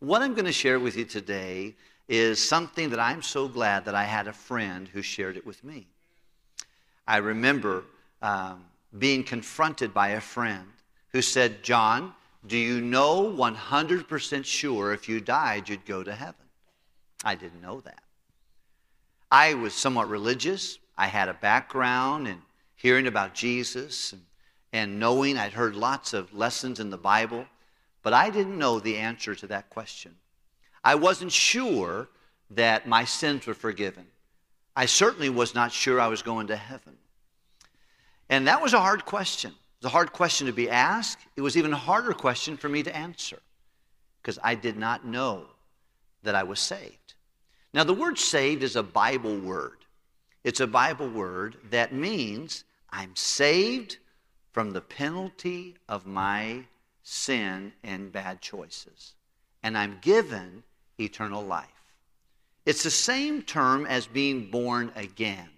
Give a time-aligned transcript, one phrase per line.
[0.00, 1.74] What I'm going to share with you today
[2.08, 5.62] is something that I'm so glad that I had a friend who shared it with
[5.62, 5.86] me.
[7.06, 7.84] I remember
[8.22, 8.64] um,
[8.98, 10.66] being confronted by a friend
[11.12, 12.14] who said, John,
[12.46, 16.46] do you know 100% sure if you died you'd go to heaven?
[17.22, 18.02] I didn't know that.
[19.30, 20.78] I was somewhat religious.
[20.96, 22.40] I had a background in
[22.74, 24.22] hearing about Jesus and,
[24.72, 27.44] and knowing I'd heard lots of lessons in the Bible,
[28.02, 30.14] but I didn't know the answer to that question.
[30.82, 32.08] I wasn't sure
[32.50, 34.06] that my sins were forgiven.
[34.74, 36.96] I certainly was not sure I was going to heaven.
[38.28, 39.50] And that was a hard question.
[39.50, 41.18] It was a hard question to be asked.
[41.36, 43.38] It was even a harder question for me to answer
[44.22, 45.46] because I did not know
[46.22, 47.14] that I was saved.
[47.72, 49.78] Now, the word saved is a Bible word.
[50.44, 53.98] It's a Bible word that means I'm saved
[54.52, 56.64] from the penalty of my
[57.02, 59.14] sin and bad choices,
[59.62, 60.62] and I'm given
[60.98, 61.68] eternal life.
[62.66, 65.48] It's the same term as being born again.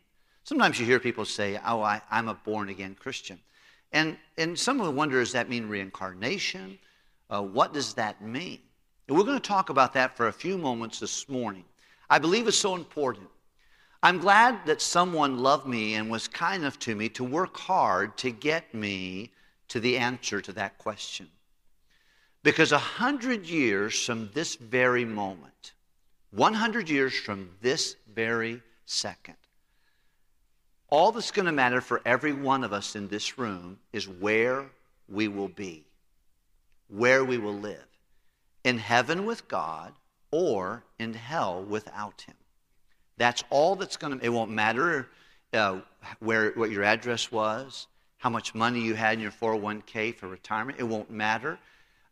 [0.44, 3.38] Sometimes you hear people say, Oh, I, am a born again Christian.
[3.92, 6.78] And, and some would wonder, does that mean reincarnation?
[7.28, 8.60] Uh, what does that mean?
[9.06, 11.64] And we're going to talk about that for a few moments this morning.
[12.08, 13.28] I believe it's so important.
[14.02, 18.16] I'm glad that someone loved me and was kind enough to me to work hard
[18.18, 19.30] to get me
[19.72, 21.26] to the answer to that question.
[22.42, 25.72] Because a hundred years from this very moment,
[26.30, 29.36] 100 years from this very second,
[30.90, 34.66] all that's going to matter for every one of us in this room is where
[35.08, 35.86] we will be,
[36.88, 37.86] where we will live
[38.64, 39.94] in heaven with God
[40.30, 42.36] or in hell without Him.
[43.16, 45.08] That's all that's going to, it won't matter
[45.54, 45.78] uh,
[46.18, 47.86] where, what your address was,
[48.22, 50.78] how much money you had in your 401k for retirement.
[50.78, 51.58] It won't matter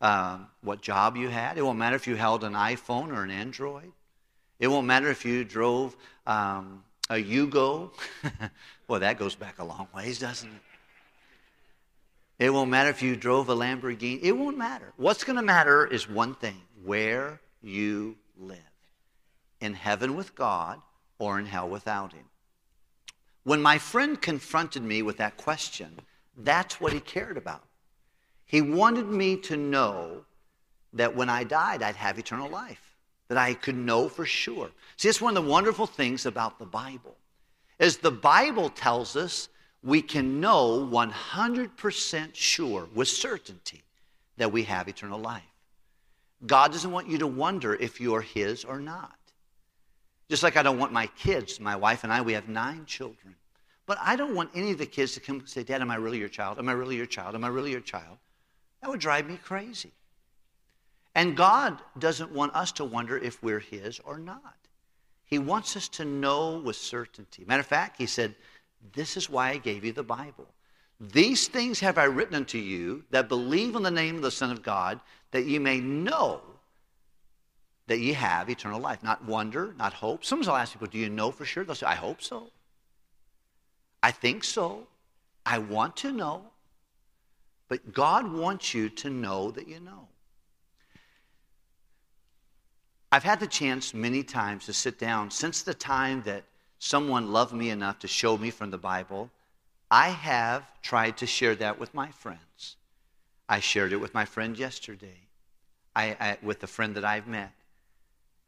[0.00, 1.56] um, what job you had.
[1.56, 3.92] It won't matter if you held an iPhone or an Android.
[4.58, 7.92] It won't matter if you drove um, a Yugo.
[8.88, 12.44] well, that goes back a long ways, doesn't it?
[12.44, 14.18] It won't matter if you drove a Lamborghini.
[14.20, 14.92] It won't matter.
[14.96, 18.58] What's going to matter is one thing where you live
[19.60, 20.80] in heaven with God
[21.20, 22.24] or in hell without Him.
[23.44, 25.98] When my friend confronted me with that question,
[26.36, 27.64] that's what he cared about.
[28.44, 30.24] He wanted me to know
[30.92, 32.96] that when I died, I'd have eternal life,
[33.28, 34.70] that I could know for sure.
[34.96, 37.16] See, it's one of the wonderful things about the Bible.
[37.78, 39.48] Is the Bible tells us
[39.82, 43.82] we can know 100% sure with certainty
[44.36, 45.42] that we have eternal life.
[46.46, 49.19] God doesn't want you to wonder if you're His or not.
[50.30, 53.34] Just like I don't want my kids, my wife and I, we have nine children.
[53.84, 55.96] But I don't want any of the kids to come and say, Dad, am I
[55.96, 56.60] really your child?
[56.60, 57.34] Am I really your child?
[57.34, 58.16] Am I really your child?
[58.80, 59.90] That would drive me crazy.
[61.16, 64.54] And God doesn't want us to wonder if we're His or not.
[65.24, 67.44] He wants us to know with certainty.
[67.44, 68.36] Matter of fact, He said,
[68.92, 70.46] This is why I gave you the Bible.
[71.00, 74.52] These things have I written unto you that believe in the name of the Son
[74.52, 75.00] of God,
[75.32, 76.40] that you may know
[77.90, 79.02] that ye have eternal life.
[79.02, 80.24] Not wonder, not hope.
[80.24, 81.64] Sometimes I'll ask people, Do you know for sure?
[81.64, 82.52] They'll say, I hope so.
[84.00, 84.86] I think so.
[85.44, 86.44] I want to know.
[87.68, 90.06] But God wants you to know that you know.
[93.10, 96.44] I've had the chance many times to sit down since the time that
[96.78, 99.30] someone loved me enough to show me from the Bible.
[99.90, 102.76] I have tried to share that with my friends.
[103.48, 105.18] I shared it with my friend yesterday,
[105.96, 107.50] I, I, with the friend that I've met.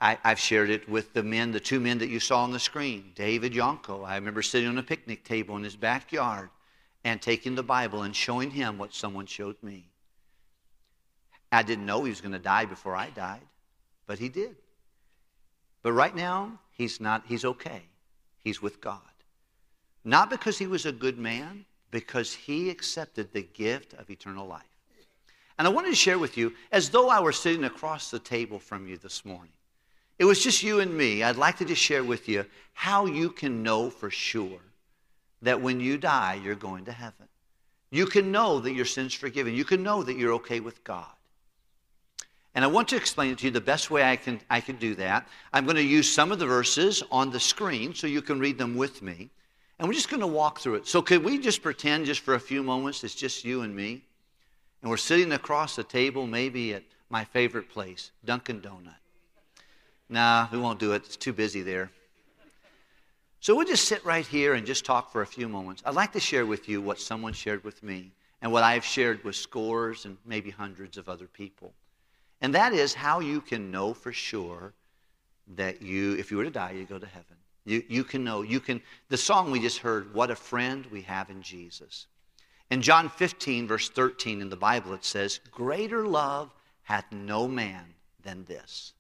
[0.02, 2.58] I, have shared it with the men, the two men that you saw on the
[2.58, 4.04] screen, David Yonko.
[4.04, 6.50] I remember sitting on a picnic table in his backyard
[7.04, 9.86] and taking the Bible and showing him what someone showed me.
[11.52, 13.42] I didn't know he was going to die before I died,
[14.08, 14.56] but he did.
[15.82, 17.82] But right now, he's not, he's okay.
[18.38, 18.98] He's with God.
[20.04, 24.62] Not because he was a good man, because he accepted the gift of eternal life.
[25.58, 28.58] And I wanted to share with you, as though I were sitting across the table
[28.58, 29.52] from you this morning.
[30.18, 31.22] It was just you and me.
[31.22, 34.60] I'd like to just share with you how you can know for sure
[35.42, 37.28] that when you die, you're going to heaven.
[37.90, 39.54] You can know that your sin's forgiven.
[39.54, 41.12] You can know that you're okay with God.
[42.54, 44.76] And I want to explain it to you the best way I can, I can
[44.76, 45.26] do that.
[45.52, 48.58] I'm going to use some of the verses on the screen so you can read
[48.58, 49.30] them with me.
[49.78, 50.86] And we're just going to walk through it.
[50.86, 54.02] So, could we just pretend just for a few moments it's just you and me?
[54.80, 58.94] And we're sitting across the table, maybe at my favorite place, Dunkin' Donut.
[60.12, 61.06] Nah, we won't do it.
[61.06, 61.90] It's too busy there.
[63.40, 65.82] So we'll just sit right here and just talk for a few moments.
[65.86, 68.12] I'd like to share with you what someone shared with me
[68.42, 71.72] and what I've shared with scores and maybe hundreds of other people.
[72.42, 74.74] And that is how you can know for sure
[75.54, 77.36] that you, if you were to die, you go to heaven.
[77.64, 81.00] You, you can know, you can, the song we just heard, What a Friend We
[81.02, 82.06] Have in Jesus.
[82.70, 86.50] In John 15, verse 13 in the Bible, it says, Greater love
[86.82, 88.92] hath no man than this,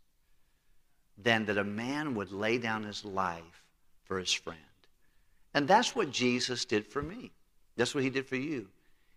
[1.18, 3.64] than that a man would lay down his life
[4.04, 4.58] for his friend.
[5.54, 7.30] And that's what Jesus did for me.
[7.76, 8.68] That's what he did for you.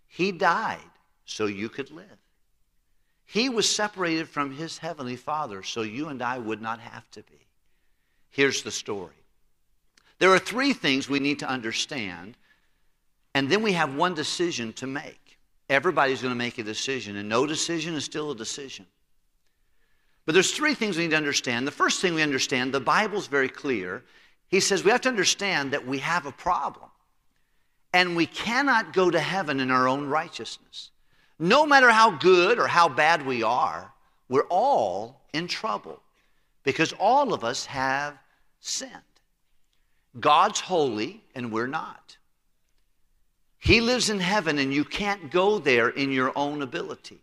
[0.07, 0.79] He died
[1.25, 2.05] so you could live.
[3.25, 7.23] He was separated from his heavenly Father so you and I would not have to
[7.23, 7.47] be.
[8.29, 9.15] Here's the story
[10.19, 12.37] there are three things we need to understand,
[13.33, 15.37] and then we have one decision to make.
[15.69, 18.85] Everybody's going to make a decision, and no decision is still a decision.
[20.25, 21.67] But there's three things we need to understand.
[21.67, 24.03] The first thing we understand, the Bible's very clear.
[24.47, 26.89] He says we have to understand that we have a problem.
[27.93, 30.91] And we cannot go to heaven in our own righteousness.
[31.39, 33.91] No matter how good or how bad we are,
[34.27, 36.01] we're all in trouble
[36.63, 38.17] because all of us have
[38.59, 38.91] sinned.
[40.19, 42.17] God's holy and we're not.
[43.59, 47.21] He lives in heaven and you can't go there in your own ability.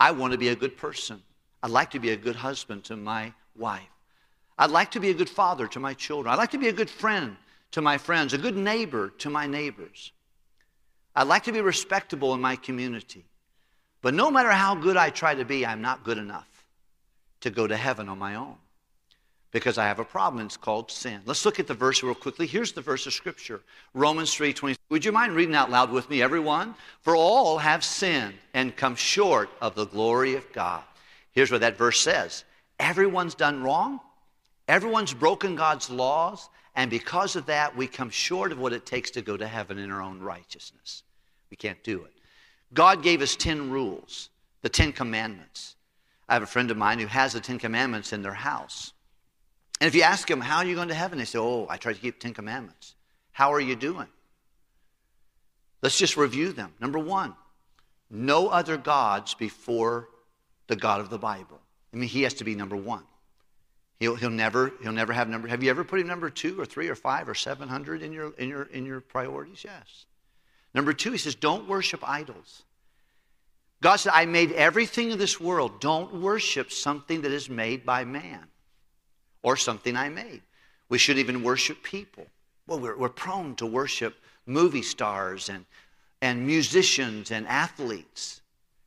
[0.00, 1.22] I want to be a good person.
[1.64, 3.88] I'd like to be a good husband to my wife.
[4.58, 6.30] I'd like to be a good father to my children.
[6.30, 7.38] I'd like to be a good friend
[7.70, 10.12] to my friends, a good neighbor to my neighbors.
[11.16, 13.24] I'd like to be respectable in my community.
[14.02, 16.66] But no matter how good I try to be, I'm not good enough
[17.40, 18.56] to go to heaven on my own
[19.50, 20.44] because I have a problem.
[20.44, 21.22] It's called sin.
[21.24, 22.46] Let's look at the verse real quickly.
[22.46, 23.62] Here's the verse of Scripture
[23.94, 24.76] Romans 3 20.
[24.90, 26.74] Would you mind reading out loud with me, everyone?
[27.00, 30.84] For all have sinned and come short of the glory of God.
[31.34, 32.44] Here's what that verse says
[32.78, 34.00] Everyone's done wrong,
[34.68, 39.10] everyone's broken God's laws, and because of that, we come short of what it takes
[39.12, 41.02] to go to heaven in our own righteousness.
[41.50, 42.12] We can't do it.
[42.72, 44.30] God gave us 10 rules,
[44.62, 45.76] the 10 commandments.
[46.28, 48.92] I have a friend of mine who has the Ten Commandments in their house.
[49.80, 51.18] And if you ask them, How are you going to heaven?
[51.18, 52.94] They say, Oh, I try to keep Ten Commandments.
[53.32, 54.08] How are you doing?
[55.82, 56.72] Let's just review them.
[56.80, 57.34] Number one,
[58.08, 60.08] no other gods before
[60.66, 61.60] the God of the Bible.
[61.92, 63.04] I mean, he has to be number one.
[64.00, 65.48] He'll, he'll, never, he'll never have number.
[65.48, 68.32] Have you ever put him number two or three or five or 700 in your,
[68.34, 69.62] in your, in your priorities?
[69.64, 70.06] Yes.
[70.74, 72.64] Number two, he says, don't worship idols.
[73.80, 75.80] God said, I made everything in this world.
[75.80, 78.46] Don't worship something that is made by man
[79.42, 80.42] or something I made.
[80.88, 82.26] We should even worship people.
[82.66, 84.16] Well, we're, we're prone to worship
[84.46, 85.64] movie stars and,
[86.20, 88.40] and musicians and athletes.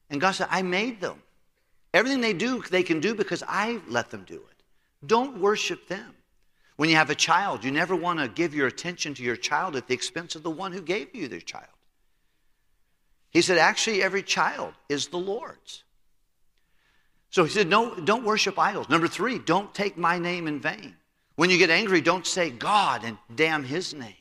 [0.09, 1.21] And God said, I made them.
[1.97, 4.63] Everything they do, they can do because I let them do it.
[5.03, 6.13] Don't worship them.
[6.75, 9.75] When you have a child, you never want to give your attention to your child
[9.75, 11.65] at the expense of the one who gave you their child.
[13.31, 15.85] He said, actually, every child is the Lord's.
[17.31, 18.89] So he said, no, don't worship idols.
[18.89, 20.95] Number three, don't take my name in vain.
[21.35, 24.13] When you get angry, don't say God and damn his name.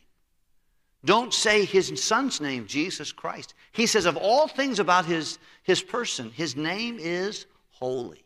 [1.05, 3.53] Don't say his son's name, Jesus Christ.
[3.73, 7.45] He says, of all things about his, his person, his name is
[7.79, 8.25] holy.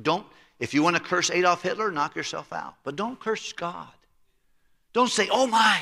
[0.00, 0.26] Don't,
[0.58, 2.74] if you want to curse Adolf Hitler, knock yourself out.
[2.84, 3.88] But don't curse God.
[4.92, 5.80] Don't say, oh my,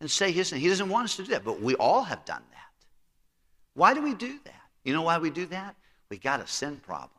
[0.00, 0.60] and say his name.
[0.60, 2.86] He doesn't want us to do that, but we all have done that.
[3.74, 4.62] Why do we do that?
[4.84, 5.74] You know why we do that?
[6.10, 7.10] We got a sin problem.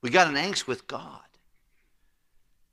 [0.00, 1.20] We got an angst with God.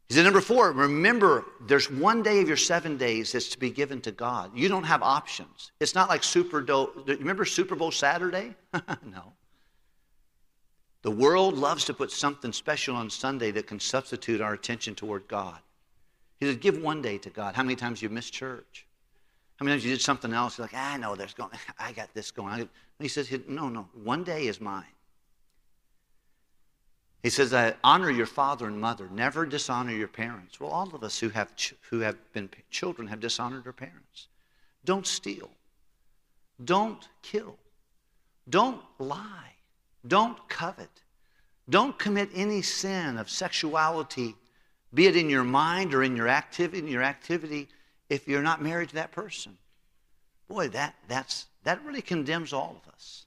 [0.07, 3.69] He said, number four, remember there's one day of your seven days that's to be
[3.69, 4.51] given to God.
[4.55, 5.71] You don't have options.
[5.79, 6.91] It's not like Super Bowl.
[7.05, 8.55] Remember Super Bowl Saturday?
[9.05, 9.33] no.
[11.01, 15.27] The world loves to put something special on Sunday that can substitute our attention toward
[15.27, 15.59] God.
[16.39, 17.55] He said, give one day to God.
[17.55, 18.85] How many times you missed church?
[19.57, 20.57] How many times you did something else?
[20.57, 22.69] You're like, ah, I know there's going, I got this going on.
[22.99, 24.85] he says, no, no, one day is mine.
[27.23, 29.09] He says, uh, honor your father and mother.
[29.11, 30.59] Never dishonor your parents.
[30.59, 34.29] Well, all of us who have, ch- who have been children have dishonored our parents.
[34.85, 35.49] Don't steal.
[36.63, 37.57] Don't kill.
[38.49, 39.51] Don't lie.
[40.07, 40.89] Don't covet.
[41.69, 44.35] Don't commit any sin of sexuality,
[44.93, 47.67] be it in your mind or in your activity, in your activity
[48.09, 49.57] if you're not married to that person.
[50.47, 53.25] Boy, that, that's, that really condemns all of us.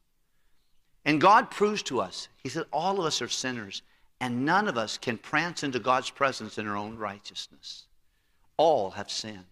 [1.05, 3.83] And God proves to us, He said, all of us are sinners,
[4.21, 7.85] and none of us can prance into God's presence in our own righteousness.
[8.57, 9.45] All have sinned.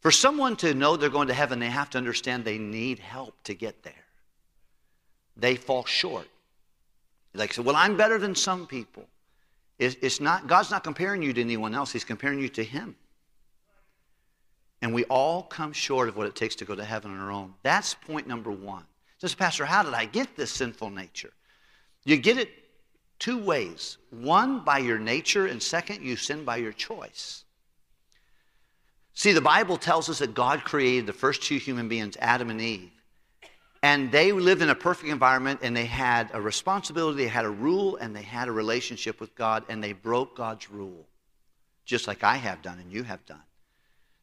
[0.00, 3.34] For someone to know they're going to heaven, they have to understand they need help
[3.44, 3.94] to get there.
[5.36, 6.28] They fall short.
[7.34, 9.04] Like, say, well, I'm better than some people.
[9.78, 12.94] It's not, God's not comparing you to anyone else, He's comparing you to Him.
[14.80, 17.30] And we all come short of what it takes to go to heaven on our
[17.30, 17.54] own.
[17.62, 18.84] That's point number one.
[19.18, 21.32] Says, Pastor, how did I get this sinful nature?
[22.04, 22.48] You get it
[23.18, 27.44] two ways one, by your nature, and second, you sin by your choice.
[29.14, 32.60] See, the Bible tells us that God created the first two human beings, Adam and
[32.60, 32.90] Eve.
[33.82, 37.50] And they lived in a perfect environment and they had a responsibility, they had a
[37.50, 41.08] rule, and they had a relationship with God, and they broke God's rule,
[41.84, 43.42] just like I have done and you have done.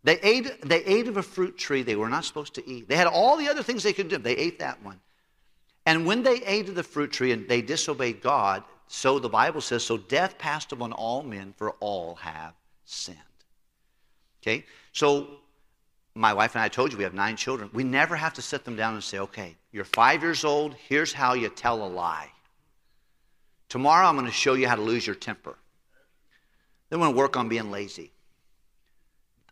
[0.04, 2.88] They ate, they ate of a fruit tree they were not supposed to eat.
[2.88, 4.18] They had all the other things they could do.
[4.18, 5.02] They ate that one.
[5.86, 9.60] And when they ate of the fruit tree and they disobeyed God, so the Bible
[9.60, 12.54] says, so death passed upon all men, for all have
[12.86, 13.18] sinned.
[14.42, 14.66] Okay?
[14.94, 15.40] So
[16.20, 17.70] my wife and I told you we have nine children.
[17.72, 21.14] We never have to sit them down and say, okay, you're five years old, here's
[21.14, 22.30] how you tell a lie.
[23.70, 25.56] Tomorrow I'm going to show you how to lose your temper.
[26.90, 28.12] Then we're going to work on being lazy.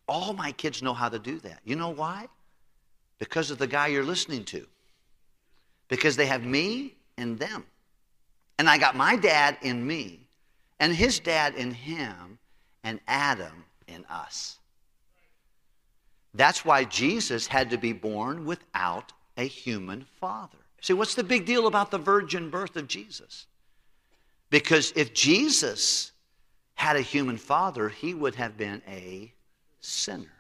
[0.10, 1.62] All my kids know how to do that.
[1.64, 2.28] You know why?
[3.18, 4.68] Because of the guy you're listening to.
[5.88, 7.66] Because they have me and them.
[8.60, 10.20] And I got my dad in me,
[10.82, 12.40] and his dad in him,
[12.84, 14.58] and Adam in us.
[16.34, 20.58] That's why Jesus had to be born without a human father.
[20.82, 23.48] See, what's the big deal about the virgin birth of Jesus?
[24.50, 26.12] Because if Jesus
[26.76, 29.34] had a human father, he would have been a
[29.82, 30.32] sinner.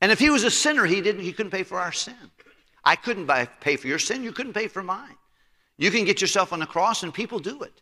[0.00, 2.14] And if he was a sinner, he didn't he couldn't pay for our sin.
[2.84, 5.16] I couldn't buy, pay for your sin, you couldn't pay for mine.
[5.78, 7.80] You can get yourself on the cross and people do it.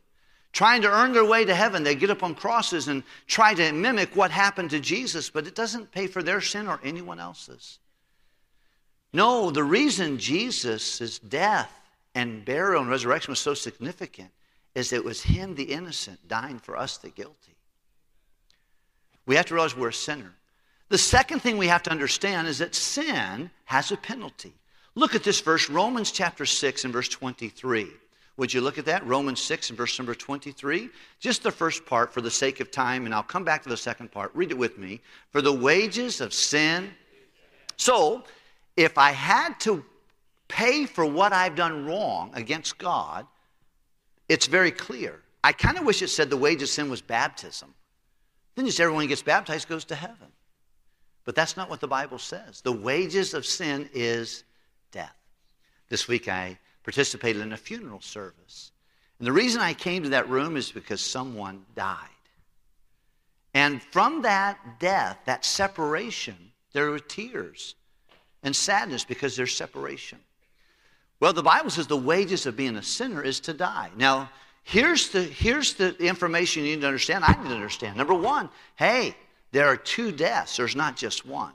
[0.52, 3.72] Trying to earn their way to heaven, they get up on crosses and try to
[3.72, 7.78] mimic what happened to Jesus, but it doesn't pay for their sin or anyone else's.
[9.14, 11.72] No, the reason Jesus' death
[12.14, 14.30] and burial and resurrection was so significant
[14.74, 17.56] is it was him, the innocent, dying for us, the guilty.
[19.24, 20.34] We have to realize we're a sinner.
[20.88, 24.52] The second thing we have to understand is that sin has a penalty.
[24.94, 27.88] Look at this verse, Romans chapter 6 and verse 23.
[28.38, 29.06] Would you look at that?
[29.06, 30.88] Romans 6 and verse number 23.
[31.20, 33.76] Just the first part for the sake of time, and I'll come back to the
[33.76, 34.30] second part.
[34.34, 35.00] Read it with me.
[35.30, 36.90] For the wages of sin.
[37.76, 38.24] So,
[38.76, 39.84] if I had to
[40.48, 43.26] pay for what I've done wrong against God,
[44.28, 45.20] it's very clear.
[45.44, 47.74] I kind of wish it said the wages of sin was baptism.
[48.54, 50.28] Then just everyone who gets baptized goes to heaven.
[51.24, 52.60] But that's not what the Bible says.
[52.62, 54.44] The wages of sin is
[54.90, 55.16] death.
[55.88, 58.72] This week I participated in a funeral service.
[59.18, 62.08] And the reason I came to that room is because someone died.
[63.54, 67.74] And from that death, that separation, there were tears
[68.42, 70.18] and sadness because there's separation.
[71.20, 73.90] Well, the Bible says the wages of being a sinner is to die.
[73.96, 74.30] Now,
[74.64, 77.24] here's the, here's the information you need to understand.
[77.24, 77.96] I need to understand.
[77.96, 79.14] Number one, hey,
[79.52, 81.52] there are two deaths, there's not just one.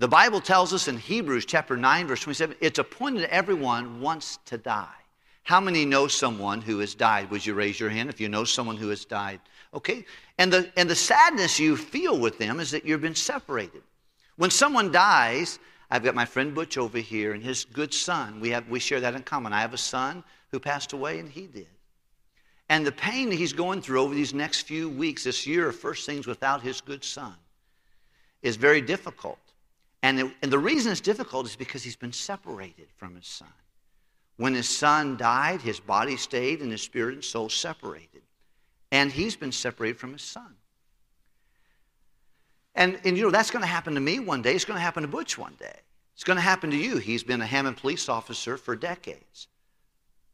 [0.00, 4.56] The Bible tells us in Hebrews chapter 9, verse 27, it's appointed everyone once to
[4.56, 4.88] die.
[5.42, 7.30] How many know someone who has died?
[7.30, 9.40] Would you raise your hand if you know someone who has died?
[9.74, 10.06] Okay?
[10.38, 13.82] And the, and the sadness you feel with them is that you've been separated.
[14.36, 15.58] When someone dies,
[15.90, 18.40] I've got my friend Butch over here and his good son.
[18.40, 19.52] We, have, we share that in common.
[19.52, 21.68] I have a son who passed away, and he did.
[22.70, 26.06] And the pain that he's going through over these next few weeks, this year first
[26.06, 27.34] things without his good son,
[28.40, 29.36] is very difficult.
[30.02, 33.48] And, and the reason it's difficult is because he's been separated from his son.
[34.36, 38.22] When his son died, his body stayed and his spirit and soul separated.
[38.90, 40.54] And he's been separated from his son.
[42.74, 44.54] And, and you know, that's going to happen to me one day.
[44.54, 45.80] It's going to happen to Butch one day.
[46.14, 46.96] It's going to happen to you.
[46.96, 49.48] He's been a Hammond police officer for decades.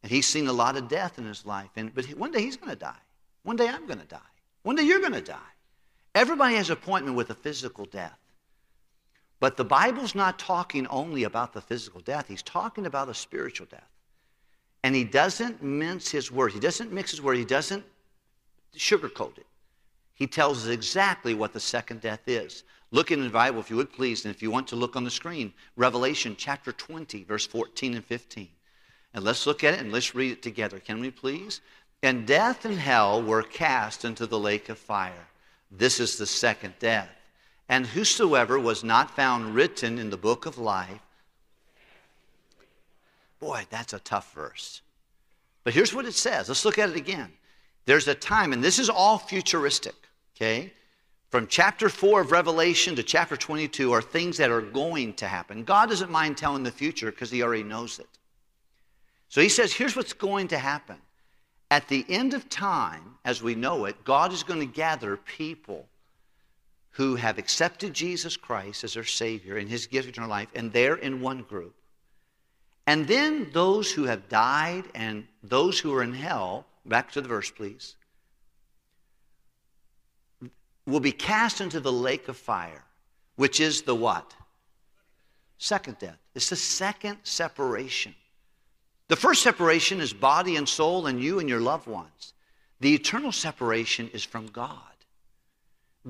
[0.02, 1.70] And he's seen a lot of death in his life.
[1.74, 2.94] And, but one day he's going to die.
[3.42, 4.18] One day I'm going to die.
[4.62, 5.38] One day you're going to die.
[6.14, 8.18] Everybody has an appointment with a physical death.
[9.46, 13.68] But the Bible's not talking only about the physical death, he's talking about a spiritual
[13.70, 13.88] death.
[14.82, 17.84] And he doesn't mince his words, he doesn't mix his words, he doesn't
[18.76, 19.46] sugarcoat it.
[20.14, 22.64] He tells us exactly what the second death is.
[22.90, 25.04] Look in the Bible, if you would please, and if you want to look on
[25.04, 28.48] the screen, Revelation chapter 20, verse 14 and 15.
[29.14, 30.80] And let's look at it and let's read it together.
[30.80, 31.60] Can we please?
[32.02, 35.28] And death and hell were cast into the lake of fire.
[35.70, 37.10] This is the second death.
[37.68, 41.00] And whosoever was not found written in the book of life.
[43.40, 44.82] Boy, that's a tough verse.
[45.64, 46.48] But here's what it says.
[46.48, 47.32] Let's look at it again.
[47.84, 49.94] There's a time, and this is all futuristic,
[50.36, 50.72] okay?
[51.30, 55.64] From chapter 4 of Revelation to chapter 22 are things that are going to happen.
[55.64, 58.08] God doesn't mind telling the future because he already knows it.
[59.28, 60.96] So he says, here's what's going to happen.
[61.70, 65.86] At the end of time, as we know it, God is going to gather people
[66.96, 70.72] who have accepted Jesus Christ as their Savior and His gift of eternal life, and
[70.72, 71.74] they're in one group.
[72.86, 77.28] And then those who have died and those who are in hell, back to the
[77.28, 77.96] verse, please,
[80.86, 82.84] will be cast into the lake of fire,
[83.34, 84.34] which is the what?
[85.58, 86.18] Second death.
[86.34, 88.14] It's the second separation.
[89.08, 92.32] The first separation is body and soul and you and your loved ones.
[92.80, 94.95] The eternal separation is from God.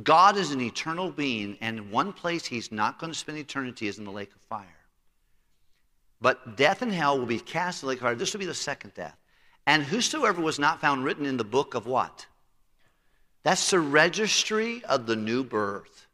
[0.02, 3.98] God is an eternal being, and one place he's not going to spend eternity is
[3.98, 4.66] in the lake of fire.
[6.20, 8.14] But death and hell will be cast in the lake of fire.
[8.14, 9.16] This will be the second death.
[9.66, 12.26] And whosoever was not found written in the book of what?
[13.42, 16.06] That's the registry of the new birth.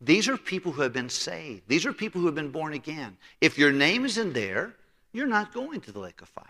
[0.00, 1.62] These are people who have been saved.
[1.66, 3.16] These are people who have been born again.
[3.40, 4.74] If your name is in there,
[5.12, 6.44] you're not going to the lake of fire.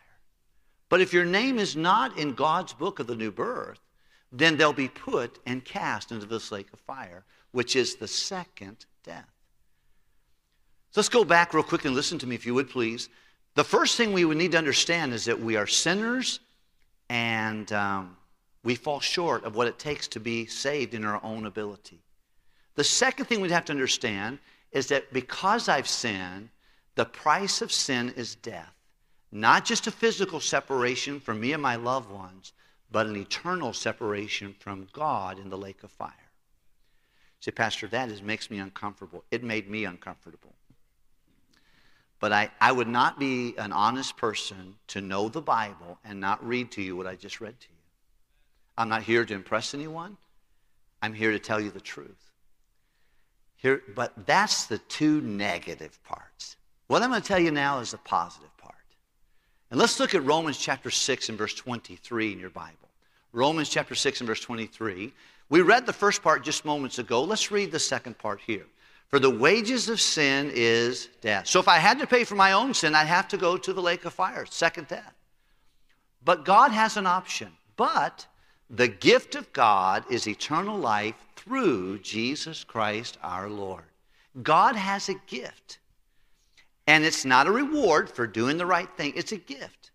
[0.88, 3.81] But if your name is not in God's book of the new birth,
[4.37, 8.85] then they'll be put and cast into this lake of fire, which is the second
[9.05, 9.31] death.
[10.91, 13.09] So let's go back real quick and listen to me, if you would please.
[13.55, 16.41] The first thing we would need to understand is that we are sinners
[17.09, 18.17] and um,
[18.64, 22.03] we fall short of what it takes to be saved in our own ability.
[22.75, 24.41] The second thing we'd have to understand
[24.73, 26.49] is that because I've sinned,
[26.97, 28.75] the price of sin is death.
[29.31, 32.53] Not just a physical separation from me and my loved ones,
[32.94, 36.12] but an eternal separation from God in the lake of fire.
[37.40, 39.24] Say, Pastor, that is, makes me uncomfortable.
[39.32, 40.54] It made me uncomfortable.
[42.20, 46.46] But I, I would not be an honest person to know the Bible and not
[46.46, 47.82] read to you what I just read to you.
[48.78, 50.16] I'm not here to impress anyone.
[51.02, 52.30] I'm here to tell you the truth.
[53.56, 56.54] Here, but that's the two negative parts.
[56.86, 58.74] What I'm going to tell you now is the positive part.
[59.72, 62.84] And let's look at Romans chapter 6 and verse 23 in your Bible.
[63.35, 65.12] Romans chapter 6 and verse 23.
[65.50, 67.23] We read the first part just moments ago.
[67.23, 68.64] Let's read the second part here.
[69.09, 71.49] For the wages of sin is death.
[71.49, 73.73] So if I had to pay for my own sin, I'd have to go to
[73.73, 75.14] the lake of fire, second death.
[76.25, 77.53] But God has an option.
[77.76, 78.26] But
[78.71, 83.85] the gift of God is eternal life through Jesus Christ our Lord.
[84.42, 85.79] God has a gift.
[86.87, 89.90] And it's not a reward for doing the right thing, it's a gift.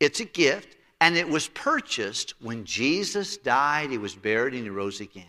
[0.00, 4.70] It's a gift, and it was purchased when Jesus died, he was buried, and he
[4.70, 5.24] rose again.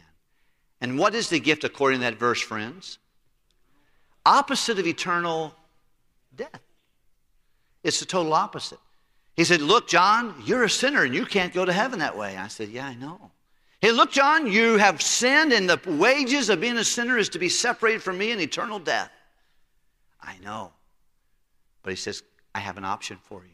[0.79, 2.99] And what is the gift according to that verse, friends?
[4.25, 5.53] Opposite of eternal
[6.35, 6.61] death.
[7.83, 8.79] It's the total opposite.
[9.35, 12.37] He said, Look, John, you're a sinner and you can't go to heaven that way.
[12.37, 13.31] I said, Yeah, I know.
[13.79, 17.39] Hey, look, John, you have sinned, and the wages of being a sinner is to
[17.39, 19.11] be separated from me in eternal death.
[20.19, 20.71] I know.
[21.83, 22.23] But he says,
[22.55, 23.51] I have an option for you.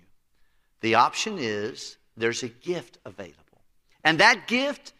[0.80, 3.38] The option is there's a gift available.
[4.04, 4.93] And that gift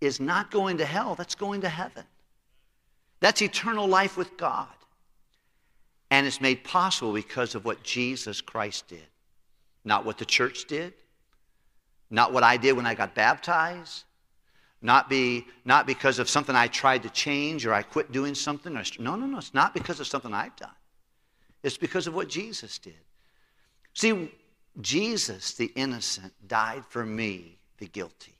[0.00, 2.04] is not going to hell, that's going to heaven.
[3.20, 4.68] That's eternal life with God.
[6.10, 9.06] And it's made possible because of what Jesus Christ did.
[9.84, 10.94] Not what the church did,
[12.10, 14.04] not what I did when I got baptized,
[14.80, 18.76] not, be, not because of something I tried to change or I quit doing something.
[18.76, 19.38] Or, no, no, no.
[19.38, 20.70] It's not because of something I've done.
[21.62, 22.94] It's because of what Jesus did.
[23.94, 24.30] See,
[24.80, 28.34] Jesus, the innocent, died for me, the guilty.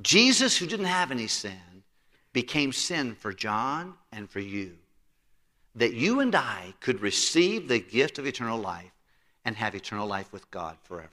[0.00, 1.82] Jesus, who didn't have any sin,
[2.32, 4.72] became sin for John and for you,
[5.74, 8.92] that you and I could receive the gift of eternal life
[9.44, 11.10] and have eternal life with God forever.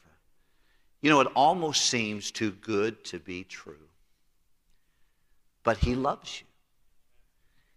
[1.02, 3.76] You know, it almost seems too good to be true.
[5.64, 6.48] But He loves you.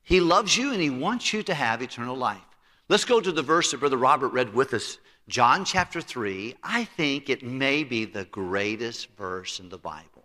[0.02, 2.40] He loves you and He wants you to have eternal life.
[2.88, 6.56] Let's go to the verse that Brother Robert read with us, John chapter 3.
[6.62, 10.24] I think it may be the greatest verse in the Bible.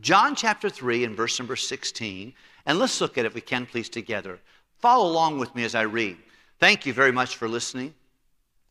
[0.00, 2.32] John chapter 3 and verse number 16.
[2.66, 4.38] And let's look at it, if we can, please, together.
[4.78, 6.16] Follow along with me as I read.
[6.60, 7.94] Thank you very much for listening.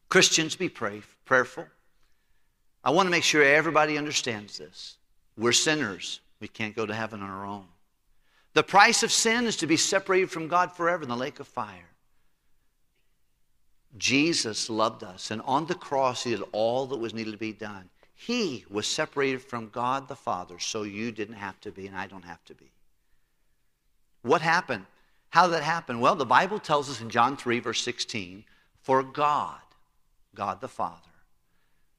[0.10, 1.66] Christians, be pray, prayerful.
[2.84, 4.98] I want to make sure everybody understands this.
[5.38, 6.22] We're sinners.
[6.40, 7.66] We can't go to heaven on our own.
[8.54, 11.48] The price of sin is to be separated from God forever in the lake of
[11.48, 11.90] fire.
[13.98, 17.54] Jesus loved us, and on the cross, He did all that was needed to be
[17.54, 17.90] done.
[18.14, 22.08] He was separated from God the Father, so you didn't have to be, and I
[22.08, 22.72] don't have to be.
[24.24, 24.86] What happened?
[25.30, 26.00] How did that happen?
[26.00, 28.44] Well, the Bible tells us in John 3, verse 16,
[28.82, 29.60] for God,
[30.34, 31.02] God the Father,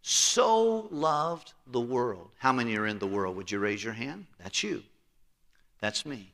[0.02, 2.30] so loved the world.
[2.38, 3.37] How many are in the world?
[3.37, 4.26] Would you raise your hand?
[4.42, 4.82] That's you.
[5.80, 6.32] That's me.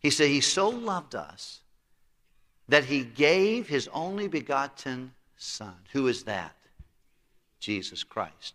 [0.00, 1.60] He said, He so loved us
[2.68, 5.74] that He gave His only begotten Son.
[5.92, 6.54] Who is that?
[7.60, 8.54] Jesus Christ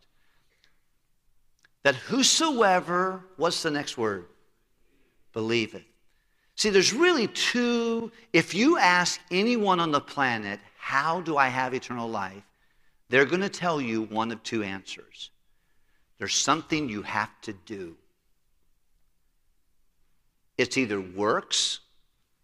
[1.83, 4.25] that whosoever, what's the next word?
[5.33, 5.85] Believe it.
[6.55, 8.11] See, there's really two.
[8.33, 12.43] If you ask anyone on the planet, how do I have eternal life?
[13.09, 15.31] they're going to tell you one of two answers.
[16.19, 17.95] There's something you have to do.
[20.59, 21.79] It's either works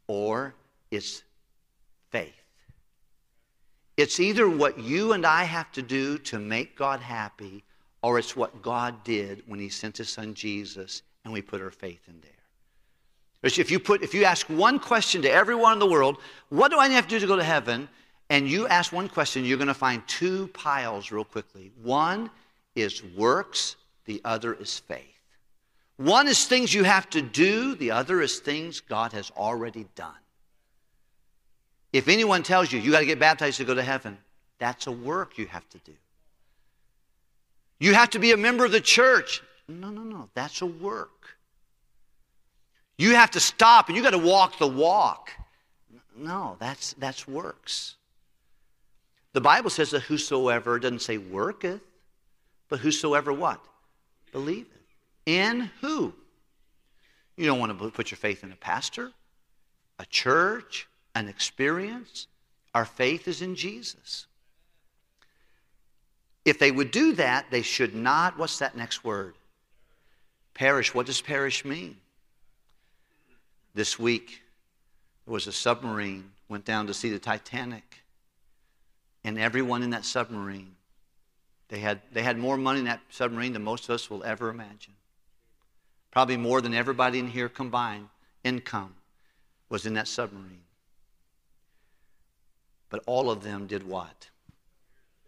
[0.08, 0.56] or
[0.90, 1.22] it's
[2.16, 2.34] faith.
[3.98, 7.64] It's either what you and I have to do to make God happy,
[8.02, 11.72] or it's what God did when He sent His Son Jesus and we put our
[11.72, 12.32] faith in there.
[13.44, 16.18] If you, put, if you ask one question to everyone in the world,
[16.50, 17.90] what do I have to do to go to heaven?
[18.30, 21.72] And you ask one question, you're going to find two piles real quickly.
[21.84, 22.32] One
[22.76, 23.76] is works,
[24.06, 25.04] the other is faith.
[25.98, 30.25] One is things you have to do, the other is things God has already done.
[31.96, 34.18] If anyone tells you you got to get baptized to go to heaven,
[34.60, 35.94] that's a work you have to do.
[37.80, 39.42] You have to be a member of the church.
[39.70, 40.28] No, no, no.
[40.34, 41.38] That's a work.
[42.98, 45.32] You have to stop and you got to walk the walk.
[46.18, 47.96] No, that's that's works.
[49.32, 51.80] The Bible says that whosoever doesn't say worketh,
[52.68, 53.64] but whosoever what?
[54.34, 54.68] Believeth.
[55.26, 56.14] In who?
[57.38, 59.14] You don't want to put your faith in a pastor,
[59.98, 62.28] a church, an experience.
[62.76, 64.28] Our faith is in Jesus.
[66.44, 69.34] If they would do that, they should not, what's that next word?
[70.54, 70.94] Perish.
[70.94, 71.98] What does perish mean?
[73.74, 74.42] This week,
[75.26, 78.04] there was a submarine, went down to see the Titanic
[79.24, 80.76] and everyone in that submarine.
[81.70, 84.50] They had, they had more money in that submarine than most of us will ever
[84.50, 84.94] imagine.
[86.12, 88.08] Probably more than everybody in here combined,
[88.44, 88.94] income
[89.68, 90.65] was in that submarine.
[92.90, 94.30] But all of them did what?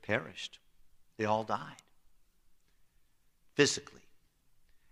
[0.01, 0.59] Perished.
[1.17, 1.81] They all died.
[3.55, 4.01] Physically.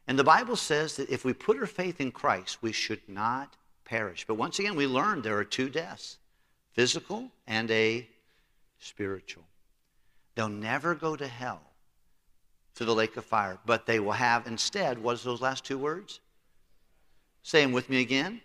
[0.07, 3.55] And the Bible says that if we put our faith in Christ, we should not
[3.85, 4.25] perish.
[4.27, 6.17] But once again, we learned there are two deaths
[6.73, 8.07] physical and a
[8.79, 9.43] spiritual.
[10.35, 11.61] They'll never go to hell,
[12.75, 15.77] to the lake of fire, but they will have instead, what is those last two
[15.77, 16.19] words?
[17.43, 18.41] Say them with me again.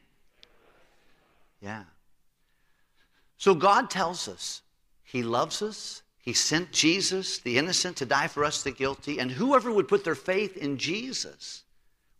[1.60, 1.82] Yeah.
[3.40, 4.60] So God tells us
[5.02, 6.02] He loves us.
[6.18, 9.18] He sent Jesus, the innocent, to die for us, the guilty.
[9.18, 11.64] And whoever would put their faith in Jesus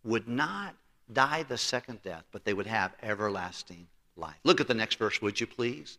[0.02, 0.74] would not
[1.12, 4.38] die the second death, but they would have everlasting life.
[4.44, 5.98] Look at the next verse, would you please?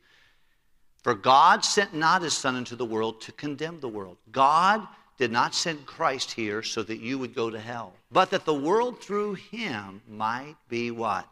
[1.04, 4.18] For God sent not his Son into the world to condemn the world.
[4.32, 4.88] God
[5.20, 8.56] did not send Christ here so that you would go to hell, but that the
[8.56, 11.28] world through him might be what?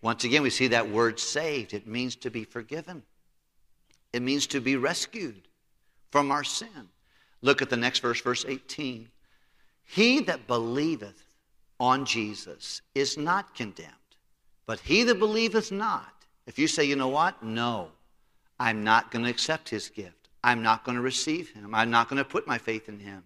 [0.00, 1.74] Once again, we see that word saved.
[1.74, 3.02] It means to be forgiven,
[4.12, 5.48] it means to be rescued
[6.10, 6.88] from our sin.
[7.42, 9.08] Look at the next verse, verse 18.
[9.84, 11.22] He that believeth
[11.78, 13.92] on Jesus is not condemned,
[14.66, 16.12] but he that believeth not,
[16.46, 17.42] if you say, you know what?
[17.42, 17.88] No,
[18.58, 20.28] I'm not going to accept his gift.
[20.42, 21.74] I'm not going to receive him.
[21.74, 23.24] I'm not going to put my faith in him.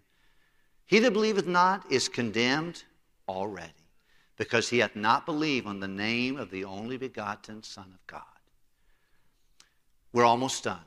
[0.87, 2.83] He that believeth not is condemned
[3.29, 3.73] already,
[4.37, 8.23] because he hath not believed on the name of the only begotten Son of God.
[10.13, 10.85] We're almost done.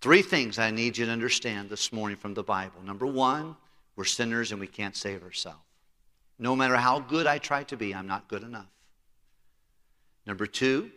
[0.00, 2.82] Three things I need you to understand this morning from the Bible.
[2.84, 3.56] Number one,
[3.94, 5.58] we're sinners and we can't save ourselves.
[6.38, 8.66] No matter how good I try to be, I'm not good enough.
[10.26, 10.90] Number two,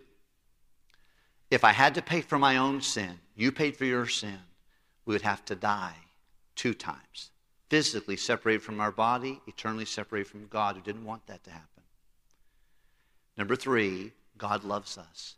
[1.51, 4.39] if I had to pay for my own sin, you paid for your sin,
[5.05, 5.95] we would have to die
[6.55, 7.31] two times.
[7.69, 11.83] Physically separated from our body, eternally separated from God who didn't want that to happen.
[13.37, 15.35] Number three, God loves us.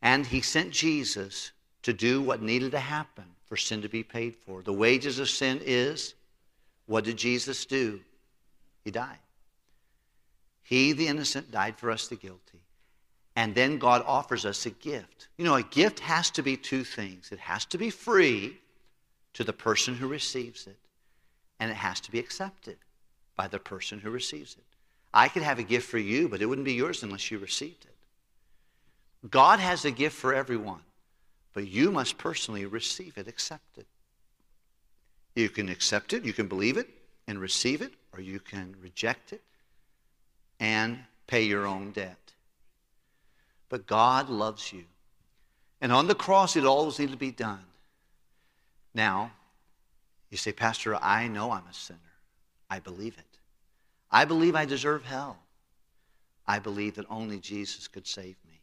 [0.00, 1.52] And He sent Jesus
[1.82, 4.62] to do what needed to happen for sin to be paid for.
[4.62, 6.14] The wages of sin is
[6.86, 8.00] what did Jesus do?
[8.84, 9.18] He died.
[10.62, 12.60] He, the innocent, died for us, the guilty.
[13.36, 15.28] And then God offers us a gift.
[15.38, 18.58] You know, a gift has to be two things it has to be free
[19.34, 20.78] to the person who receives it,
[21.62, 22.76] and it has to be accepted
[23.36, 24.64] by the person who receives it.
[25.14, 27.84] I could have a gift for you, but it wouldn't be yours unless you received
[27.84, 29.30] it.
[29.30, 30.80] God has a gift for everyone,
[31.54, 33.86] but you must personally receive it, accept it.
[35.36, 36.88] You can accept it, you can believe it
[37.28, 39.42] and receive it, or you can reject it
[40.58, 40.98] and
[41.28, 42.32] pay your own debt.
[43.68, 44.82] But God loves you.
[45.80, 47.62] And on the cross, it always needed to be done.
[48.94, 49.30] Now,
[50.32, 51.98] you say, Pastor, I know I'm a sinner.
[52.68, 53.38] I believe it.
[54.10, 55.38] I believe I deserve hell.
[56.46, 58.60] I believe that only Jesus could save me.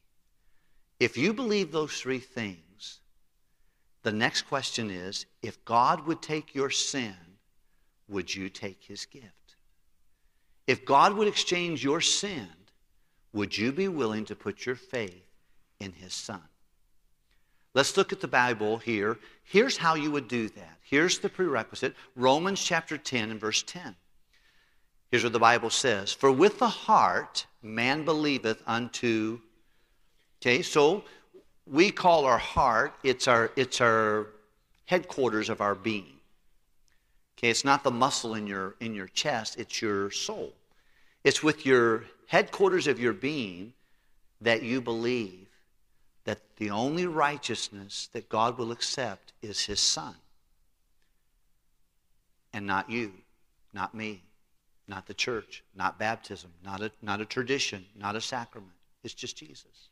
[0.99, 2.99] If you believe those three things,
[4.03, 7.15] the next question is if God would take your sin,
[8.09, 9.55] would you take his gift?
[10.67, 12.49] If God would exchange your sin
[13.33, 15.27] would you be willing to put your faith
[15.79, 16.41] in his son?
[17.73, 19.17] Let's look at the Bible here.
[19.43, 20.77] Here's how you would do that.
[20.81, 23.95] Here's the prerequisite Romans chapter 10 and verse 10.
[25.11, 29.39] Here's what the Bible says For with the heart man believeth unto.
[30.41, 31.03] Okay, so
[31.67, 34.27] we call our heart, it's our, it's our
[34.85, 36.19] headquarters of our being.
[37.37, 40.53] Okay, it's not the muscle in your, in your chest, it's your soul.
[41.23, 43.73] It's with your headquarters of your being
[44.41, 45.48] that you believe
[46.29, 50.13] that the only righteousness that God will accept is His Son.
[52.53, 53.13] And not you,
[53.73, 54.21] not me,
[54.87, 58.75] not the church, not baptism, not a, not a tradition, not a sacrament.
[59.03, 59.89] It's just Jesus.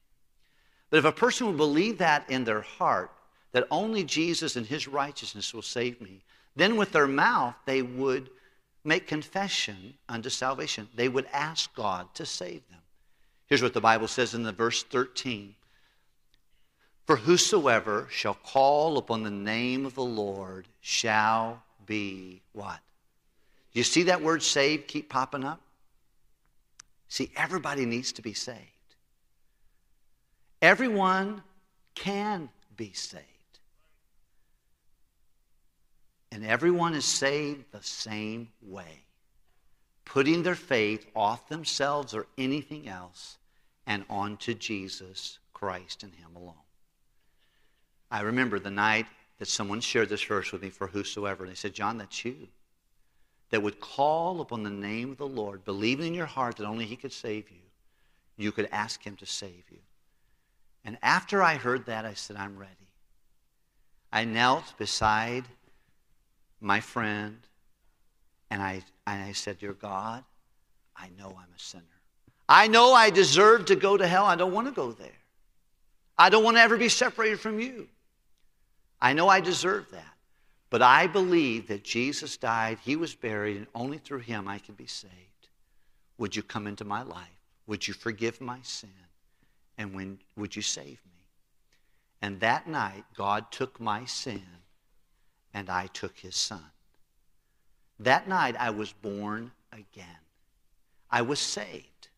[0.91, 3.10] But if a person will believe that in their heart,
[3.54, 6.21] that only Jesus and His righteousness will save me,
[6.56, 8.30] then with their mouth they would
[8.84, 10.88] make confession unto salvation.
[10.93, 12.82] They would ask God to save them.
[13.47, 15.56] Here's what the Bible says in the verse 13.
[17.08, 22.82] For whosoever shall call upon the name of the Lord shall be what?
[23.72, 25.62] You see that word saved keep popping up?
[27.08, 28.60] See, everybody needs to be saved.
[30.62, 31.43] Everyone
[31.96, 33.24] can be saved.
[36.34, 39.06] And everyone is saved the same way
[40.04, 43.38] putting their faith off themselves or anything else
[43.86, 46.66] and onto Jesus Christ and Him alone.
[48.10, 49.06] I remember the night
[49.39, 51.43] that someone shared this verse with me for whosoever.
[51.43, 52.48] And they said, John, that's you.
[53.50, 56.86] That would call upon the name of the Lord, believing in your heart that only
[56.86, 57.58] He could save you,
[58.38, 59.80] you could ask Him to save you.
[60.84, 62.72] And after I heard that, I said, I'm ready.
[64.12, 65.46] I knelt beside
[66.60, 67.38] my friend
[68.50, 70.24] and I, and I said, Dear God,
[70.96, 71.84] I know I'm a sinner.
[72.50, 74.26] I know I deserve to go to hell.
[74.26, 75.10] I don't want to go there.
[76.17, 77.88] I don't want to ever be separated from you.
[79.01, 80.13] I know I deserve that.
[80.69, 84.75] But I believe that Jesus died, He was buried, and only through Him I can
[84.75, 85.13] be saved.
[86.17, 87.27] Would you come into my life?
[87.67, 88.89] Would you forgive my sin?
[89.77, 91.23] And when would you save me?
[92.21, 94.43] And that night, God took my sin
[95.53, 96.63] and I took His Son.
[97.99, 100.05] That night, I was born again.
[101.10, 102.10] I was saved.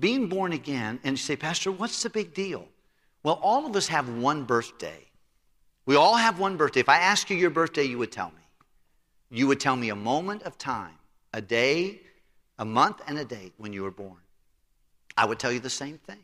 [0.00, 2.66] Being born again, and you say, Pastor, what's the big deal?
[3.26, 5.00] Well, all of us have one birthday.
[5.84, 6.78] We all have one birthday.
[6.78, 8.44] If I ask you your birthday, you would tell me.
[9.30, 10.94] You would tell me a moment of time,
[11.34, 12.02] a day,
[12.60, 14.20] a month, and a date when you were born.
[15.16, 16.22] I would tell you the same thing.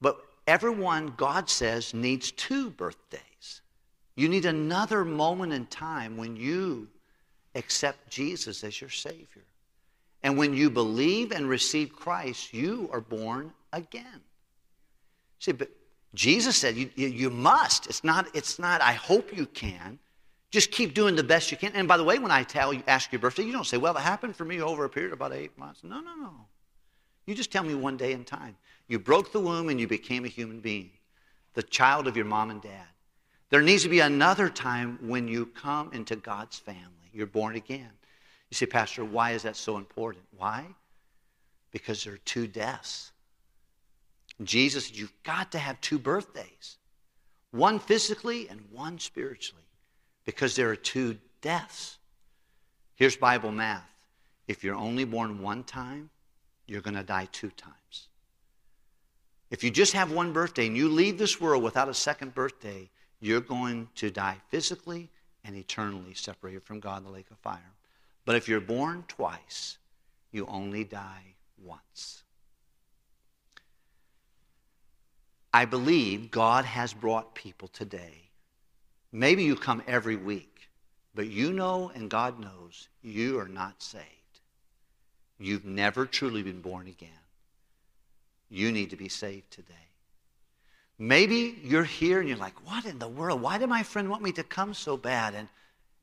[0.00, 3.60] But everyone, God says, needs two birthdays.
[4.16, 6.88] You need another moment in time when you
[7.54, 9.44] accept Jesus as your Savior.
[10.22, 14.22] And when you believe and receive Christ, you are born again.
[15.38, 15.70] See, but
[16.14, 17.86] Jesus said you, you, must.
[17.86, 19.98] It's not, it's not, I hope you can.
[20.50, 21.72] Just keep doing the best you can.
[21.74, 23.96] And by the way, when I tell you, ask your birthday, you don't say, well,
[23.96, 25.84] it happened for me over a period of about eight months.
[25.84, 26.32] No, no, no.
[27.26, 28.56] You just tell me one day in time.
[28.86, 30.90] You broke the womb and you became a human being,
[31.52, 32.86] the child of your mom and dad.
[33.50, 37.10] There needs to be another time when you come into God's family.
[37.12, 37.90] You're born again.
[38.50, 40.24] You say, Pastor, why is that so important?
[40.36, 40.64] Why?
[41.70, 43.12] Because there are two deaths.
[44.42, 46.76] Jesus said, You've got to have two birthdays
[47.50, 49.62] one physically and one spiritually,
[50.24, 51.98] because there are two deaths.
[52.94, 53.88] Here's Bible math
[54.46, 56.10] if you're only born one time,
[56.66, 58.08] you're going to die two times.
[59.50, 62.90] If you just have one birthday and you leave this world without a second birthday,
[63.20, 65.10] you're going to die physically
[65.44, 67.72] and eternally separated from God in the lake of fire.
[68.24, 69.78] But if you're born twice,
[70.32, 72.22] you only die once.
[75.52, 78.28] I believe God has brought people today.
[79.12, 80.68] Maybe you come every week,
[81.14, 84.04] but you know and God knows you are not saved.
[85.38, 87.08] You've never truly been born again.
[88.50, 89.74] You need to be saved today.
[90.98, 93.40] Maybe you're here and you're like, what in the world?
[93.40, 95.34] Why did my friend want me to come so bad?
[95.34, 95.48] And,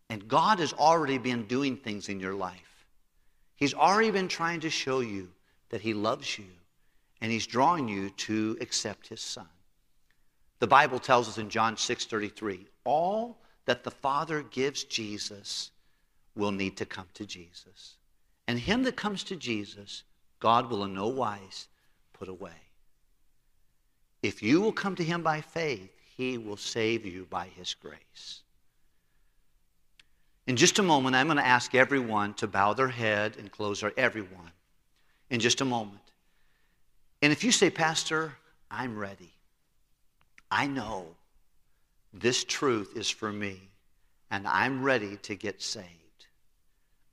[0.10, 2.86] and God has already been doing things in your life.
[3.58, 5.29] He's already been trying to show you
[5.69, 6.45] that He loves you
[7.25, 9.47] and He's drawing you to accept His Son.
[10.59, 15.71] The Bible tells us in John 6:33, all that the Father gives Jesus
[16.35, 17.95] will need to come to Jesus.
[18.47, 20.03] And him that comes to Jesus,
[20.39, 21.67] God will in no wise
[22.13, 22.61] put away.
[24.21, 28.43] If you will come to him by faith, he will save you by his grace.
[30.45, 33.81] In just a moment, I'm going to ask everyone to bow their head and close
[33.81, 34.51] their everyone.
[35.31, 36.04] In just a moment.
[37.25, 38.38] And if you say, Pastor,
[38.69, 39.33] I'm ready.
[40.51, 41.07] I know
[42.13, 43.71] this truth is for me,
[44.29, 46.27] and I'm ready to get saved.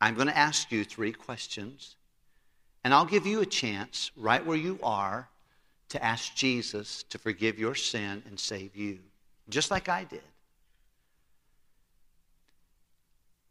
[0.03, 1.97] I'm going to ask you three questions,
[2.85, 5.31] and I'll give you a chance right where you are
[5.89, 8.99] to ask Jesus to forgive your sin and save you,
[9.49, 10.21] just like I did.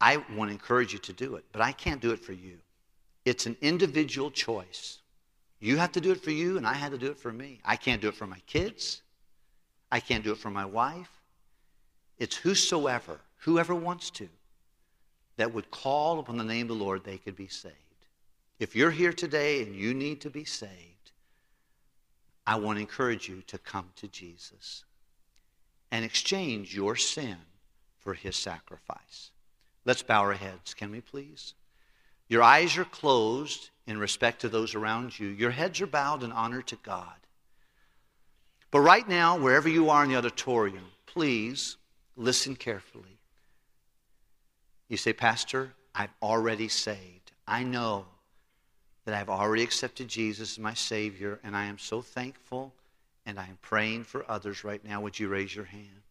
[0.00, 2.58] I want to encourage you to do it, but I can't do it for you.
[3.24, 5.01] It's an individual choice.
[5.62, 7.60] You have to do it for you, and I had to do it for me.
[7.64, 9.00] I can't do it for my kids.
[9.92, 11.08] I can't do it for my wife.
[12.18, 14.28] It's whosoever, whoever wants to,
[15.36, 17.76] that would call upon the name of the Lord, they could be saved.
[18.58, 21.12] If you're here today and you need to be saved,
[22.44, 24.82] I want to encourage you to come to Jesus
[25.92, 27.36] and exchange your sin
[28.00, 29.30] for his sacrifice.
[29.84, 31.54] Let's bow our heads, can we please?
[32.28, 35.28] Your eyes are closed in respect to those around you.
[35.28, 37.14] Your heads are bowed in honor to God.
[38.70, 41.76] But right now, wherever you are in the auditorium, please
[42.16, 43.18] listen carefully.
[44.88, 47.32] You say, Pastor, I've already saved.
[47.46, 48.06] I know
[49.04, 52.72] that I've already accepted Jesus as my Savior, and I am so thankful,
[53.26, 55.00] and I am praying for others right now.
[55.00, 56.02] Would you raise your hand?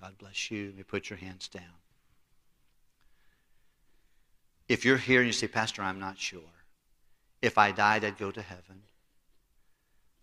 [0.00, 0.66] God bless you.
[0.66, 1.62] Let me put your hands down.
[4.68, 6.40] If you're here and you say, Pastor, I'm not sure.
[7.42, 8.82] If I died, I'd go to heaven.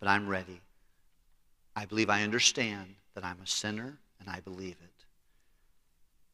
[0.00, 0.62] But I'm ready.
[1.76, 5.04] I believe I understand that I'm a sinner, and I believe it.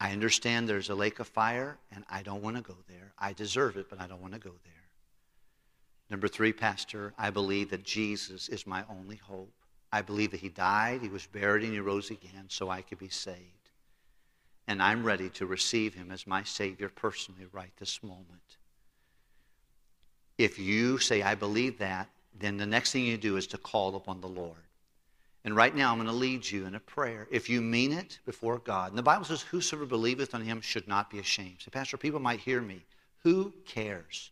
[0.00, 3.12] I understand there's a lake of fire, and I don't want to go there.
[3.18, 4.72] I deserve it, but I don't want to go there.
[6.08, 9.52] Number three, Pastor, I believe that Jesus is my only hope.
[9.92, 12.98] I believe that He died, He was buried, and He rose again so I could
[12.98, 13.70] be saved.
[14.68, 18.58] And I'm ready to receive Him as my Savior personally right this moment.
[20.38, 23.96] If you say, I believe that, then the next thing you do is to call
[23.96, 24.56] upon the Lord.
[25.44, 27.28] And right now, I'm going to lead you in a prayer.
[27.30, 30.88] If you mean it before God, and the Bible says, Whosoever believeth on him should
[30.88, 31.58] not be ashamed.
[31.60, 32.84] Say, Pastor, people might hear me.
[33.22, 34.30] Who cares?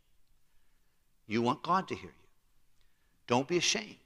[1.27, 2.29] You want God to hear you.
[3.27, 3.97] Don't be ashamed.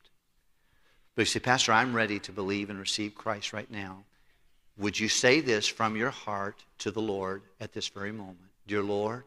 [1.14, 4.04] But you say, Pastor, I'm ready to believe and receive Christ right now.
[4.76, 8.50] Would you say this from your heart to the Lord at this very moment?
[8.66, 9.24] Dear Lord,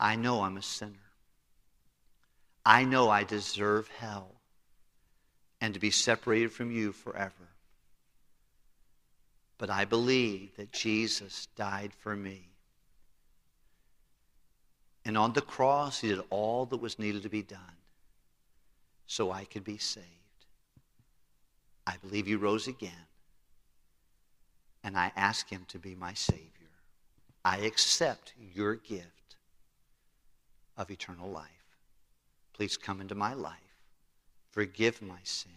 [0.00, 0.96] I know I'm a sinner.
[2.64, 4.40] I know I deserve hell
[5.60, 7.34] and to be separated from you forever.
[9.58, 12.48] But I believe that Jesus died for me.
[15.04, 17.60] And on the cross, he did all that was needed to be done
[19.06, 20.06] so I could be saved.
[21.86, 23.06] I believe you rose again.
[24.82, 26.46] And I ask him to be my Savior.
[27.44, 29.19] I accept your gift
[30.80, 31.46] of eternal life.
[32.52, 33.70] Please come into my life
[34.50, 35.52] forgive my sin,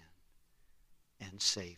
[1.19, 1.77] and save me.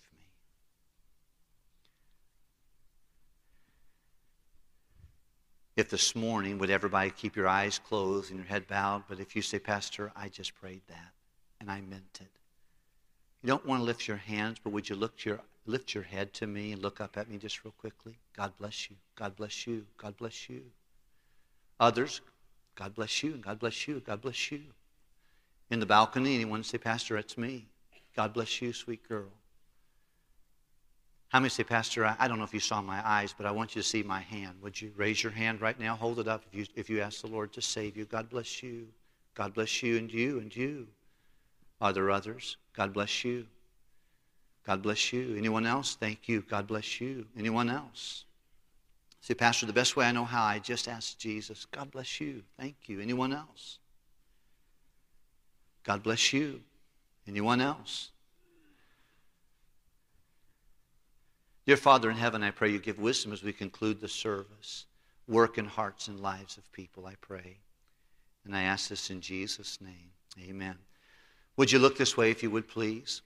[5.78, 9.04] If this morning, would everybody keep your eyes closed and your head bowed?
[9.10, 11.12] But if you say, Pastor, I just prayed that
[11.60, 12.30] and I meant it.
[13.44, 16.34] You don't want to lift your hands, but would you look your, lift your head
[16.36, 18.18] to me and look up at me just real quickly?
[18.36, 18.96] God bless you.
[19.16, 19.86] God bless you.
[19.98, 20.64] God bless you.
[21.80, 22.22] Others,
[22.76, 23.34] God bless you.
[23.34, 24.02] and God bless you.
[24.06, 24.62] God bless you
[25.70, 26.36] in the balcony.
[26.36, 27.68] Anyone say, Pastor, it's me.
[28.16, 29.32] God bless you, sweet girl.
[31.30, 33.52] How many say, Pastor, I, I, don't know if you saw my eyes, but I
[33.52, 34.58] want you to see my hand.
[34.62, 35.96] Would you raise your hand right now?
[35.96, 38.06] Hold it up if you, if you ask the Lord to save you.
[38.06, 38.88] God bless you.
[39.34, 40.88] God bless you and you and you.
[41.82, 42.58] Are there others?
[42.74, 43.48] God bless you.
[44.66, 45.36] God bless you.
[45.38, 45.96] Anyone else?
[45.96, 46.42] Thank you.
[46.42, 47.26] God bless you.
[47.38, 48.25] Anyone else?
[49.26, 51.66] Say, Pastor, the best way I know how, I just ask Jesus.
[51.72, 52.44] God bless you.
[52.60, 53.02] Thank you.
[53.02, 53.80] Anyone else?
[55.84, 56.62] God bless you.
[57.28, 58.12] Anyone else?
[61.66, 64.86] Dear Father in heaven, I pray you give wisdom as we conclude the service.
[65.28, 67.58] Work in hearts and lives of people, I pray.
[68.46, 70.12] And I ask this in Jesus' name.
[70.48, 70.76] Amen.
[71.58, 73.24] Would you look this way if you would please?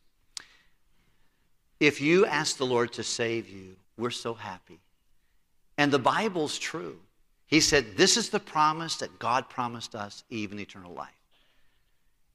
[1.82, 4.80] If you ask the Lord to save you, we're so happy.
[5.80, 7.00] And the Bible's true.
[7.48, 11.08] He said, This is the promise that God promised us, even eternal life.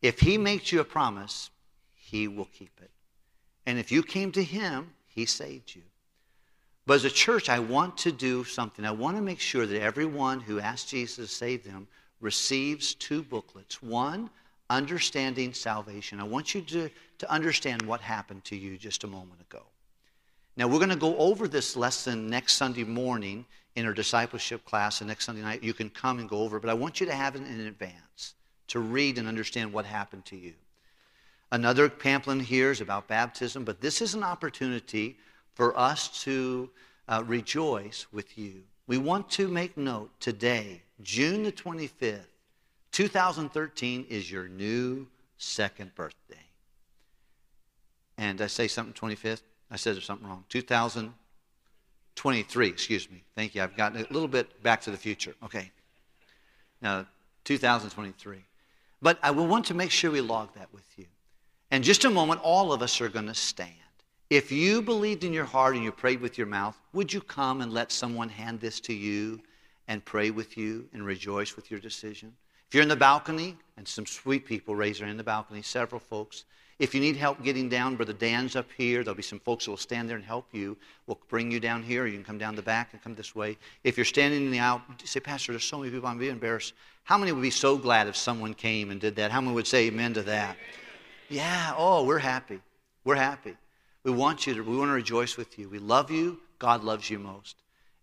[0.00, 1.50] If he makes you a promise,
[1.94, 2.90] he will keep it.
[3.66, 5.82] And if you came to him, he saved you.
[6.86, 8.86] But as a church, I want to do something.
[8.86, 11.86] I want to make sure that everyone who asks Jesus to save them
[12.22, 13.82] receives two booklets.
[13.82, 14.30] One,
[14.70, 16.18] Understanding Salvation.
[16.18, 16.88] I want you to,
[17.18, 19.64] to understand what happened to you just a moment ago.
[20.56, 23.44] Now, we're going to go over this lesson next Sunday morning
[23.74, 26.70] in our discipleship class, and next Sunday night you can come and go over, but
[26.70, 28.34] I want you to have it in advance
[28.68, 30.52] to read and understand what happened to you.
[31.50, 35.18] Another pamphlet here is about baptism, but this is an opportunity
[35.54, 36.70] for us to
[37.08, 38.62] uh, rejoice with you.
[38.86, 42.26] We want to make note today, June the 25th,
[42.92, 46.36] 2013 is your new second birthday.
[48.16, 49.42] And I say something 25th?
[49.74, 50.44] I said there's something wrong.
[50.50, 53.24] 2023, excuse me.
[53.34, 53.62] Thank you.
[53.62, 55.34] I've gotten a little bit back to the future.
[55.42, 55.72] Okay.
[56.80, 57.08] Now,
[57.42, 58.38] 2023.
[59.02, 61.06] But I will want to make sure we log that with you.
[61.72, 63.72] In just a moment, all of us are going to stand.
[64.30, 67.60] If you believed in your heart and you prayed with your mouth, would you come
[67.60, 69.40] and let someone hand this to you
[69.88, 72.32] and pray with you and rejoice with your decision?
[72.68, 75.62] If you're in the balcony, and some sweet people raise their hand in the balcony,
[75.62, 76.44] several folks.
[76.78, 79.04] If you need help getting down, Brother Dan's up here.
[79.04, 80.76] There'll be some folks who will stand there and help you.
[81.06, 82.06] We'll bring you down here.
[82.06, 83.56] You can come down the back and come this way.
[83.84, 86.74] If you're standing in the aisle, say, Pastor, there's so many people, I'm being embarrassed.
[87.04, 89.30] How many would be so glad if someone came and did that?
[89.30, 90.56] How many would say amen to that?
[91.28, 92.60] Yeah, oh, we're happy.
[93.04, 93.56] We're happy.
[94.02, 95.68] We want you to, we want to rejoice with you.
[95.68, 96.40] We love you.
[96.58, 97.56] God loves you most.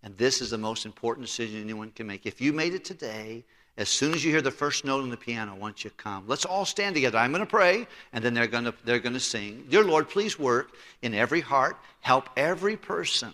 [0.03, 2.25] And this is the most important decision anyone can make.
[2.25, 3.43] If you made it today,
[3.77, 6.45] as soon as you hear the first note on the piano, once you come, let's
[6.45, 7.17] all stand together.
[7.17, 9.65] I'm going to pray, and then they're going to, they're going to sing.
[9.69, 11.77] Dear Lord, please work in every heart.
[12.01, 13.31] Help every person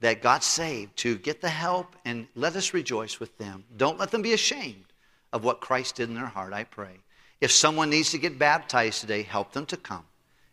[0.00, 3.64] that got saved to get the help, and let us rejoice with them.
[3.76, 4.84] Don't let them be ashamed
[5.32, 6.98] of what Christ did in their heart, I pray.
[7.40, 10.04] If someone needs to get baptized today, help them to come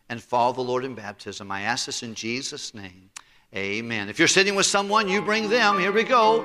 [0.08, 1.50] and follow the Lord in baptism.
[1.50, 3.10] I ask this in Jesus' name.
[3.54, 4.08] Amen.
[4.08, 5.78] If you're sitting with someone, you bring them.
[5.78, 6.44] Here we go.